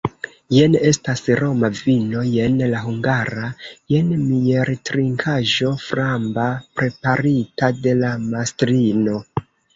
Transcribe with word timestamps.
Jen 0.53 0.75
estas 0.91 1.19
roma 1.39 1.67
vino, 1.79 2.23
jen 2.35 2.57
la 2.71 2.79
hungara, 2.85 3.49
jen 3.93 4.09
mieltrinkaĵo 4.23 5.71
framba, 5.85 6.49
preparita 6.83 7.73
de 7.85 7.97
la 8.03 8.13
mastrino! 8.35 9.23